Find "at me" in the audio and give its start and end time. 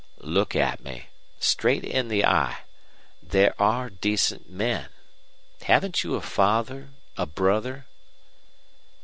0.55-1.09